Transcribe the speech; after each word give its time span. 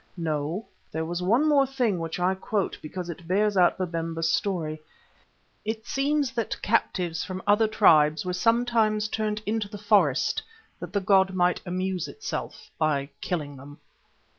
No, 0.17 0.65
there 0.91 1.05
was 1.05 1.21
one 1.21 1.47
more 1.47 1.67
thing 1.67 1.99
which 1.99 2.19
I 2.19 2.33
quote 2.33 2.75
because 2.81 3.07
it 3.07 3.27
bears 3.27 3.55
out 3.55 3.77
Babemba's 3.77 4.31
story. 4.31 4.81
It 5.63 5.85
seems 5.85 6.31
that 6.31 6.59
captives 6.63 7.23
from 7.23 7.43
other 7.45 7.67
tribes 7.67 8.25
were 8.25 8.33
sometimes 8.33 9.07
turned 9.07 9.43
into 9.45 9.69
the 9.69 9.77
forest 9.77 10.41
that 10.79 10.91
the 10.91 11.01
god 11.01 11.35
might 11.35 11.61
amuse 11.67 12.07
itself 12.07 12.71
by 12.79 13.09
killing 13.21 13.57
them. 13.57 13.77